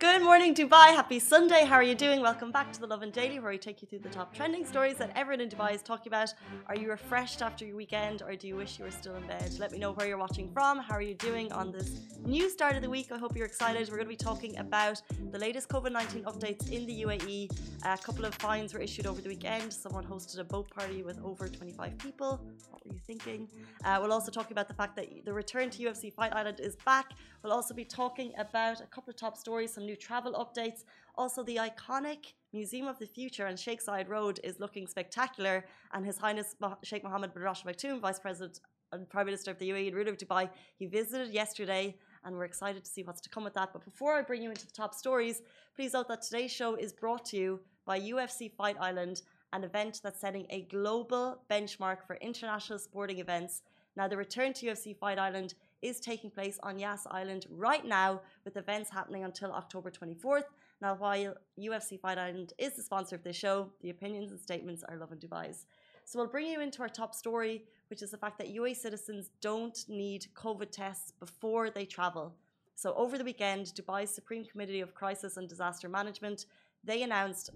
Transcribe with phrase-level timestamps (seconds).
[0.00, 0.94] Good morning, Dubai.
[0.94, 1.66] Happy Sunday.
[1.66, 2.22] How are you doing?
[2.22, 4.96] Welcome back to the Lovin Daily, where we take you through the top trending stories
[4.96, 6.32] that everyone in Dubai is talking about.
[6.68, 9.58] Are you refreshed after your weekend, or do you wish you were still in bed?
[9.58, 10.78] Let me know where you're watching from.
[10.78, 13.12] How are you doing on this new start of the week?
[13.12, 13.90] I hope you're excited.
[13.90, 15.02] We're going to be talking about
[15.32, 17.50] the latest COVID 19 updates in the UAE.
[17.84, 19.70] A couple of fines were issued over the weekend.
[19.70, 22.40] Someone hosted a boat party with over 25 people.
[22.70, 23.48] What were you thinking?
[23.84, 26.76] Uh, we'll also talk about the fact that the return to UFC Fight Island is
[26.86, 27.10] back.
[27.42, 30.80] We'll also be talking about a couple of top stories, some new travel updates.
[31.16, 32.22] Also, the iconic
[32.52, 35.56] Museum of the Future on Sheikh Zayed Road is looking spectacular,
[35.92, 38.60] and His Highness Sheikh Mohammed bin Rashid Al Maktoum, Vice President
[38.92, 40.48] and Prime Minister of the UAE and ruler of Dubai,
[40.80, 41.84] he visited yesterday,
[42.24, 43.72] and we're excited to see what's to come with that.
[43.72, 45.42] But before I bring you into the top stories,
[45.76, 50.00] please note that today's show is brought to you by UFC Fight Island, an event
[50.02, 53.62] that's setting a global benchmark for international sporting events.
[53.96, 58.20] Now, the return to UFC Fight Island is taking place on Yas Island right now,
[58.44, 60.44] with events happening until October 24th.
[60.80, 64.82] Now, while UFC Fight Island is the sponsor of this show, the opinions and statements
[64.88, 65.66] are Lovin Dubai's.
[66.04, 69.30] So we'll bring you into our top story, which is the fact that UAE citizens
[69.40, 72.34] don't need COVID tests before they travel.
[72.74, 76.46] So over the weekend, Dubai's Supreme Committee of Crisis and Disaster Management,
[76.82, 77.50] they announced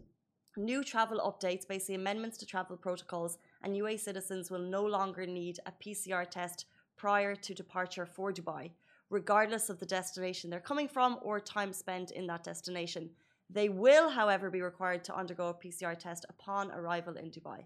[0.56, 5.58] new travel updates, basically amendments to travel protocols, and UAE citizens will no longer need
[5.66, 6.66] a PCR test
[7.04, 8.70] prior to departure for Dubai,
[9.10, 13.10] regardless of the destination they're coming from or time spent in that destination.
[13.50, 17.60] They will, however, be required to undergo a PCR test upon arrival in Dubai.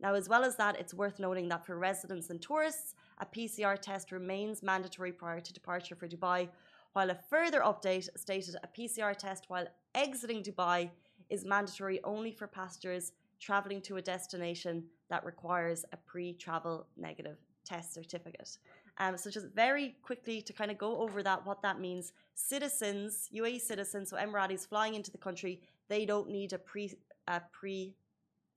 [0.00, 3.78] Now, as well as that, it's worth noting that for residents and tourists, a PCR
[3.78, 6.48] test remains mandatory prior to departure for Dubai,
[6.94, 10.88] while a further update stated a PCR test while exiting Dubai
[11.28, 17.36] is mandatory only for passengers traveling to a destination that requires a pre travel negative
[17.64, 18.58] test certificate.
[18.98, 22.12] Um, so just very quickly to kind of go over that, what that means.
[22.34, 26.92] Citizens, UAE citizens, so Emiratis flying into the country, they don't need a pre,
[27.28, 27.94] a pre,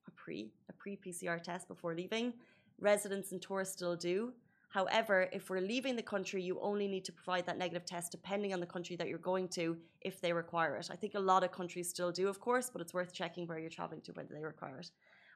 [0.08, 2.34] a pre, a pre PCR test before leaving.
[2.80, 4.34] Residents and tourists still do.
[4.70, 8.54] However, if we're leaving the country, you only need to provide that negative test depending
[8.54, 10.90] on the country that you're going to if they require it.
[10.92, 13.58] I think a lot of countries still do, of course, but it's worth checking where
[13.58, 14.92] you're traveling to when they require it.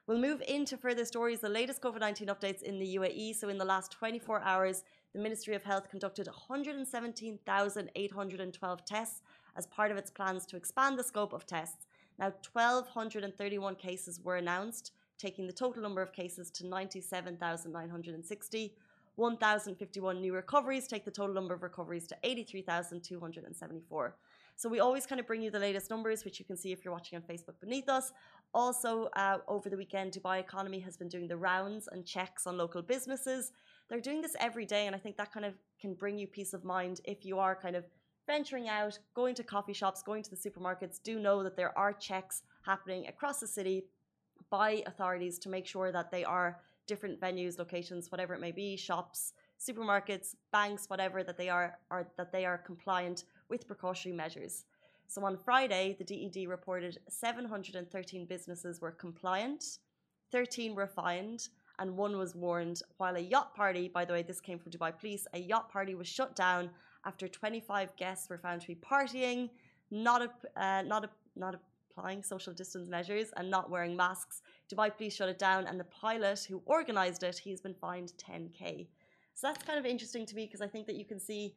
[0.08, 3.36] We'll move into further stories, the latest COVID 19 updates in the UAE.
[3.36, 4.82] So, in the last 24 hours,
[5.14, 9.22] the Ministry of Health conducted 117,812 tests
[9.56, 11.86] as part of its plans to expand the scope of tests.
[12.18, 18.74] Now, 1,231 cases were announced, taking the total number of cases to 97,960.
[19.14, 24.16] 1,051 new recoveries take the total number of recoveries to 83,274.
[24.56, 26.84] So we always kind of bring you the latest numbers, which you can see if
[26.84, 28.12] you're watching on Facebook beneath us.
[28.54, 32.58] Also, uh, over the weekend, Dubai Economy has been doing the rounds and checks on
[32.58, 33.52] local businesses.
[33.88, 36.52] They're doing this every day, and I think that kind of can bring you peace
[36.52, 37.84] of mind if you are kind of
[38.26, 41.02] venturing out, going to coffee shops, going to the supermarkets.
[41.02, 43.84] Do know that there are checks happening across the city
[44.50, 48.76] by authorities to make sure that they are different venues, locations, whatever it may be,
[48.76, 54.64] shops, supermarkets, banks, whatever that they are, are that they are compliant with precautionary measures.
[55.12, 59.62] So on Friday, the DED reported 713 businesses were compliant,
[60.30, 62.80] 13 were fined, and one was warned.
[62.96, 65.94] While a yacht party, by the way, this came from Dubai Police, a yacht party
[65.94, 66.70] was shut down
[67.04, 69.50] after 25 guests were found to be partying,
[69.90, 74.40] not a, uh, not a, not applying social distance measures, and not wearing masks.
[74.72, 78.86] Dubai Police shut it down, and the pilot who organised it, he's been fined 10k.
[79.34, 81.54] So that's kind of interesting to me because I think that you can see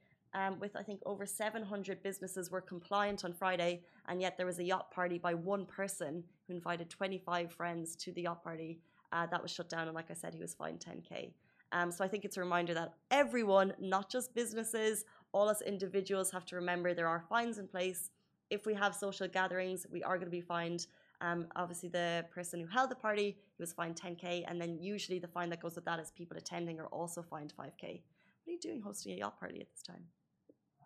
[0.59, 4.63] with I think over 700 businesses were compliant on Friday, and yet there was a
[4.63, 8.79] yacht party by one person who invited 25 friends to the yacht party.
[9.11, 11.31] Uh, that was shut down, and like I said, he was fined 10k.
[11.71, 16.31] Um, so I think it's a reminder that everyone, not just businesses, all us individuals
[16.31, 18.11] have to remember there are fines in place.
[18.49, 20.87] If we have social gatherings, we are going to be fined.
[21.21, 25.19] Um, obviously, the person who held the party he was fined 10k, and then usually
[25.19, 28.01] the fine that goes with that is people attending are also fined 5k.
[28.45, 30.03] What are you doing hosting a yacht party at this time?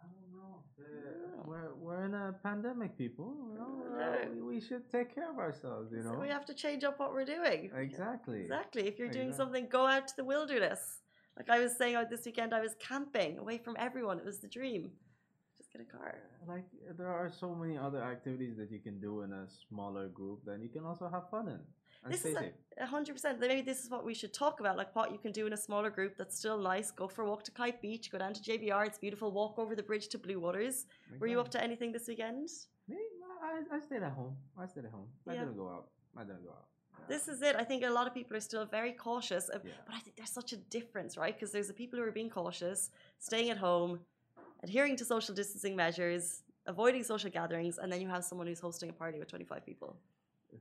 [0.01, 0.63] I don't know.
[0.79, 3.35] Uh, we're, we're in a pandemic, people.
[3.59, 5.91] Uh, we, should take care of ourselves.
[5.91, 7.69] You know, so we have to change up what we're doing.
[7.75, 8.43] Exactly.
[8.43, 8.87] Exactly.
[8.87, 11.01] If you're doing something, go out to the wilderness.
[11.35, 14.19] Like I was saying out this weekend, I was camping away from everyone.
[14.19, 14.91] It was the dream.
[15.57, 16.15] Just get a car.
[16.47, 16.63] Like
[16.97, 20.61] there are so many other activities that you can do in a smaller group that
[20.61, 21.59] you can also have fun in
[22.07, 22.35] this is
[22.79, 23.39] a hundred percent.
[23.39, 25.57] Maybe this is what we should talk about, like what you can do in a
[25.57, 26.91] smaller group that's still nice.
[26.91, 28.09] Go for a walk to Kite Beach.
[28.11, 28.87] Go down to JBR.
[28.87, 29.31] It's beautiful.
[29.31, 30.85] Walk over the bridge to Blue Waters.
[31.19, 32.49] Were you up to anything this weekend?
[32.87, 32.97] Me,
[33.43, 34.35] I, I stayed at home.
[34.57, 35.07] I stayed at home.
[35.27, 35.39] I Yeah.
[35.41, 35.89] didn't go out.
[36.17, 36.65] I didn't go out.
[37.07, 37.55] This is it.
[37.55, 39.59] I think a lot of people are still very cautious, Yeah.
[39.85, 41.33] but I think there's such a difference, right?
[41.35, 43.99] Because there's the people who are being cautious, staying at home,
[44.63, 48.89] adhering to social distancing measures, avoiding social gatherings, and then you have someone who's hosting
[48.89, 49.95] a party with 25 people.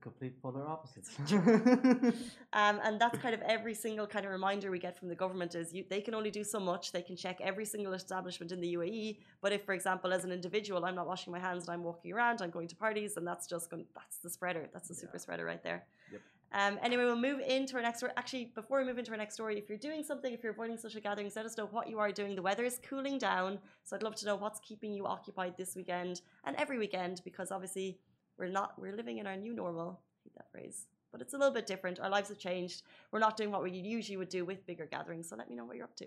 [0.00, 1.10] Complete polar opposites.
[2.54, 5.54] Um, and that's kind of every single kind of reminder we get from the government
[5.54, 6.92] is you, they can only do so much.
[6.92, 9.18] They can check every single establishment in the UAE.
[9.42, 12.10] But if, for example, as an individual, I'm not washing my hands and I'm walking
[12.10, 14.66] around, I'm going to parties, and that's just going, that's the spreader.
[14.72, 15.84] That's the super spreader right there.
[16.10, 16.22] Yep.
[16.52, 18.12] Um, anyway, we'll move into our next story.
[18.16, 20.78] Actually, before we move into our next story, if you're doing something, if you're avoiding
[20.78, 22.34] social gatherings, let us know what you are doing.
[22.34, 25.76] The weather is cooling down, so I'd love to know what's keeping you occupied this
[25.76, 27.98] weekend and every weekend, because obviously
[28.38, 30.00] we're not we're living in our new normal.
[30.00, 32.00] I hate that phrase, but it's a little bit different.
[32.00, 32.82] Our lives have changed.
[33.12, 35.28] We're not doing what we usually would do with bigger gatherings.
[35.28, 36.06] So let me know what you're up to.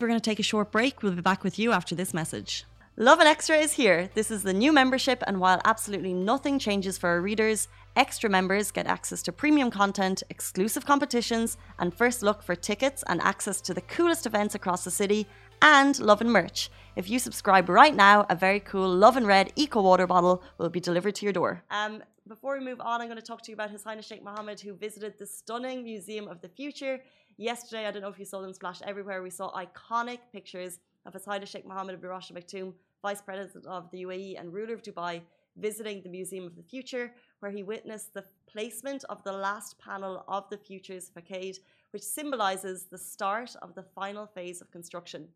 [0.00, 1.02] We're going to take a short break.
[1.02, 2.64] We'll be back with you after this message.
[2.96, 4.10] Lovin Extra is here.
[4.14, 8.70] This is the new membership, and while absolutely nothing changes for our readers, extra members
[8.70, 13.74] get access to premium content, exclusive competitions, and first look for tickets and access to
[13.74, 15.26] the coolest events across the city,
[15.62, 16.70] and Lovin merch.
[16.96, 20.80] If you subscribe right now, a very cool Lovin Red Eco Water bottle will be
[20.80, 21.62] delivered to your door.
[21.70, 24.22] Um, before we move on, I'm going to talk to you about His Highness Sheikh
[24.22, 27.00] Mohammed, who visited the stunning Museum of the Future.
[27.36, 29.22] Yesterday, I don't know if you saw them splashed everywhere.
[29.22, 32.72] We saw iconic pictures of His Highness Sheikh Mohammed bin Rashid Maktoum,
[33.02, 35.22] Vice President of the UAE and ruler of Dubai,
[35.56, 40.24] visiting the Museum of the Future, where he witnessed the placement of the last panel
[40.28, 41.58] of the Future's facade,
[41.92, 45.28] which symbolizes the start of the final phase of construction.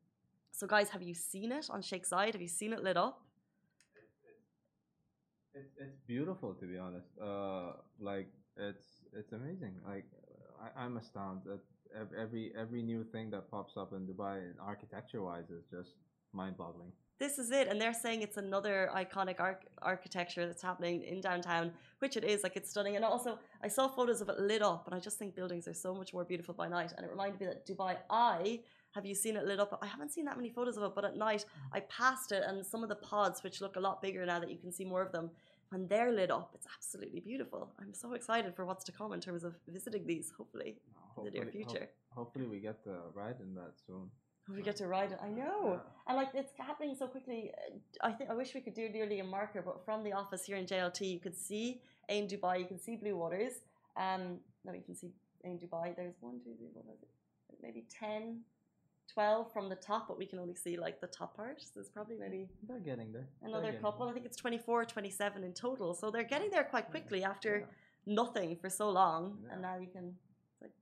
[0.59, 2.33] So, guys, have you seen it on Sheikh Zayed?
[2.35, 3.21] Have you seen it lit up?
[5.53, 7.11] It's it's beautiful to be honest.
[7.21, 8.87] Uh, like it's
[9.19, 9.75] it's amazing.
[9.85, 10.07] Like
[10.65, 11.59] I, I'm astounded.
[12.01, 15.93] Ev- Every every new thing that pops up in Dubai, architecture wise, is just
[16.33, 16.93] mind boggling.
[17.21, 21.73] This is it, and they're saying it's another iconic arch- architecture that's happening in downtown,
[22.01, 22.43] which it is.
[22.45, 25.19] Like it's stunning, and also I saw photos of it lit up, and I just
[25.21, 26.93] think buildings are so much more beautiful by night.
[26.97, 28.61] And it reminded me that Dubai Eye.
[28.95, 29.77] Have you seen it lit up?
[29.83, 32.65] I haven't seen that many photos of it, but at night I passed it, and
[32.65, 35.03] some of the pods, which look a lot bigger now that you can see more
[35.03, 35.31] of them,
[35.71, 37.73] when they're lit up, it's absolutely beautiful.
[37.81, 40.33] I'm so excited for what's to come in terms of visiting these.
[40.39, 40.77] Hopefully,
[41.19, 41.89] in the near future.
[42.11, 44.05] ho- hopefully, we get to ride in that soon.
[44.55, 45.19] we get to ride it.
[45.29, 45.61] I know.
[45.73, 46.07] Yeah.
[46.07, 47.51] And like it's happening so quickly.
[47.51, 50.45] uh, I think I wish we could do nearly a marker, but from the office
[50.45, 53.55] here in JLT, you could see in Dubai, you can see Blue Waters.
[53.97, 54.23] Um,
[54.65, 55.11] no, you can see
[55.43, 55.97] in Dubai.
[55.97, 56.99] There's one, two, three, what?
[57.63, 58.41] Maybe 10,
[59.15, 61.63] 12 from the top, but we can only see like the top part.
[61.63, 63.27] So there's probably maybe They're getting there.
[63.43, 64.09] Another getting couple.
[64.09, 65.95] I think it's 24, 27 in total.
[65.95, 68.15] So they're getting there quite quickly after Yeah.
[68.23, 69.53] nothing for so long, Yeah.
[69.53, 70.17] and now you can.
[70.61, 70.73] It's like,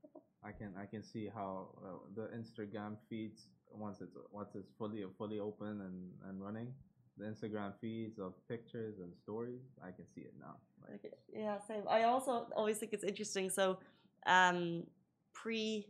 [0.43, 5.05] I can I can see how uh, the Instagram feeds once it's once it's fully
[5.19, 5.97] fully open and,
[6.27, 6.73] and running,
[7.19, 9.61] the Instagram feeds of pictures and stories.
[9.83, 10.57] I can see it now.
[10.83, 11.85] Like, Okay, yeah, same.
[11.89, 13.51] I also always think it's interesting.
[13.51, 13.79] So,
[14.27, 14.85] um,
[15.35, 15.87] pre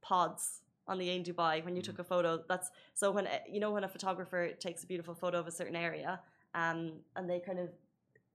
[0.00, 3.60] pods on the Ain Dubai, when you took a photo, that's so when uh, you
[3.60, 6.20] know when a photographer takes a beautiful photo of a certain area,
[6.54, 7.68] um, and they kind of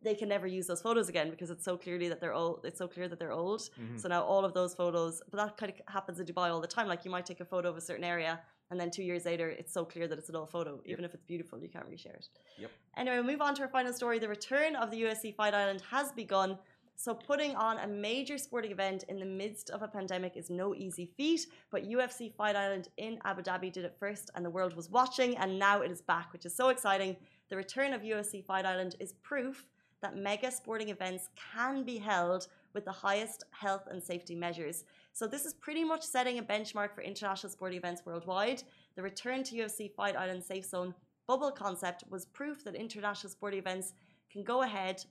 [0.03, 2.61] they can never use those photos again because it's so clearly that they're old.
[2.63, 3.61] It's so clear that they're old.
[3.61, 3.99] Mhm.
[3.99, 6.67] So now all of those photos, but that kind of happens in Dubai all the
[6.67, 6.88] time.
[6.88, 8.39] Like you might take a photo of a certain area,
[8.69, 10.81] and then two years later, it's so clear that it's an old photo.
[10.85, 12.29] Even if it's beautiful, you can't reshare it.
[12.59, 12.71] Yep.
[12.95, 14.19] Anyway, we'll move on to our final story.
[14.19, 16.59] The return of the UFC Fight Island has begun.
[16.99, 20.73] So, putting on a major sporting event in the midst of a pandemic is no
[20.73, 21.45] easy feat.
[21.69, 25.37] But UFC Fight Island in Abu Dhabi did it first, and the world was watching,
[25.37, 27.16] and now it is back, which is so exciting.
[27.49, 29.68] The return of UFC Fight Island is proof
[30.01, 34.83] that mega sporting events can be held with the highest health and safety measures.
[35.13, 38.63] So, this is pretty much setting a benchmark for international sporting events worldwide.
[38.95, 40.95] The return to UFC Fight Island Safe Zone
[41.27, 43.94] bubble concept was proof that international sporting events
[44.31, 45.06] can go ahead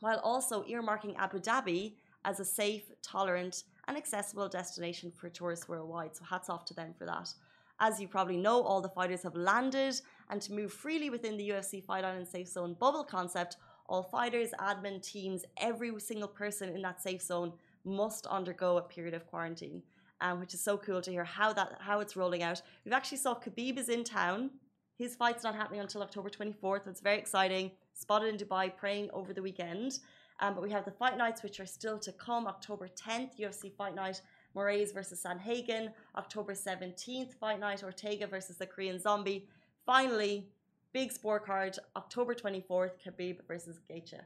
[0.00, 6.14] while also earmarking Abu Dhabi as a safe, tolerant, and accessible destination for tourists worldwide.
[6.16, 7.32] So, hats off to them for that.
[7.80, 10.00] As you probably know, all the fighters have landed,
[10.30, 13.56] and to move freely within the UFC Fight Island Safe Zone bubble concept,
[13.88, 17.52] all fighters, admin teams, every single person in that safe zone
[17.84, 19.82] must undergo a period of quarantine,
[20.20, 22.60] um, which is so cool to hear how that how it's rolling out.
[22.84, 24.50] We've actually saw Khabib is in town.
[24.98, 26.88] His fight's not happening until October 24th.
[26.88, 27.70] It's very exciting.
[27.94, 30.00] Spotted in Dubai, praying over the weekend.
[30.40, 32.48] Um, but we have the fight nights, which are still to come.
[32.48, 34.20] October 10th, UFC Fight Night,
[34.56, 35.92] Moraes versus Sandhagen.
[36.16, 39.48] October 17th, Fight Night, Ortega versus the Korean Zombie.
[39.86, 40.48] Finally,
[40.92, 44.20] big scorecard, October 24th, Khabib versus Gaethje.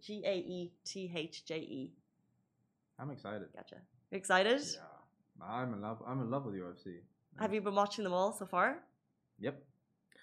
[0.00, 1.92] G A E T H J E.
[2.98, 3.48] I'm excited.
[3.54, 3.76] Gotcha.
[4.10, 4.62] You excited?
[4.62, 6.02] Yeah, I'm in love.
[6.06, 7.00] I'm in love with UFC.
[7.38, 8.78] Have you been watching them all so far?
[9.40, 9.62] Yep,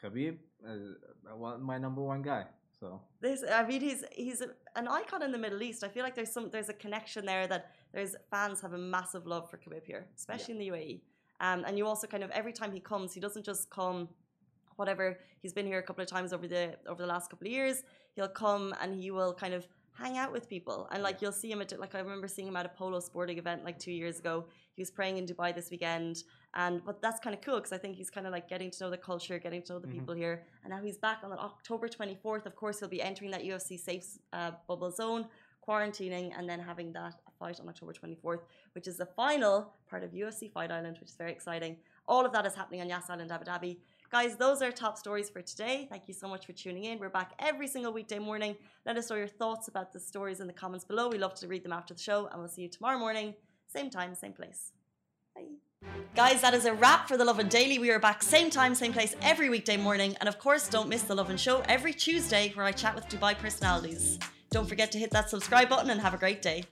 [0.03, 2.45] Khabib, uh, my number one guy.
[2.79, 5.83] So this, I mean, he's he's an icon in the Middle East.
[5.83, 9.27] I feel like there's some there's a connection there that there's fans have a massive
[9.27, 10.61] love for Khabib here, especially yeah.
[10.61, 11.01] in the UAE.
[11.39, 14.09] Um, and you also kind of every time he comes, he doesn't just come
[14.77, 17.53] whatever he's been here a couple of times over the over the last couple of
[17.53, 17.83] years
[18.15, 19.67] he'll come and he will kind of
[20.01, 20.87] hang out with people.
[20.91, 23.37] And like you'll see him at like I remember seeing him at a polo sporting
[23.37, 24.45] event like two years ago.
[24.75, 26.23] He was praying in Dubai this weekend.
[26.55, 28.83] And but that's kind of cool because I think he's kind of like getting to
[28.83, 29.99] know the culture getting to know the mm-hmm.
[29.99, 30.43] people here.
[30.63, 34.05] And now he's back on October 24th of course he'll be entering that UFC safe
[34.33, 35.25] uh, bubble zone
[35.67, 38.41] quarantining and then having that fight on October 24th
[38.73, 41.77] which is the final part of UFC Fight Island which is very exciting.
[42.07, 43.77] All of that is happening on Yas Island Abu Dhabi
[44.11, 45.87] Guys, those are top stories for today.
[45.89, 46.99] Thank you so much for tuning in.
[46.99, 48.57] We're back every single weekday morning.
[48.85, 51.07] Let us know your thoughts about the stories in the comments below.
[51.07, 53.35] We love to read them after the show, and we'll see you tomorrow morning,
[53.67, 54.73] same time, same place.
[55.33, 55.45] Bye.
[56.13, 57.79] Guys, that is a wrap for The Lovin Daily.
[57.79, 60.17] We are back same time, same place every weekday morning.
[60.19, 63.37] And of course, don't miss The Lovin Show every Tuesday where I chat with Dubai
[63.37, 64.19] personalities.
[64.49, 66.65] Don't forget to hit that subscribe button and have a great day.